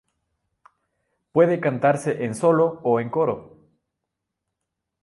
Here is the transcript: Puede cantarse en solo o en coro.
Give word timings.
Puede 1.31 1.59
cantarse 1.59 2.25
en 2.25 2.33
solo 2.33 2.79
o 2.81 2.99
en 2.99 3.11
coro. 3.11 3.55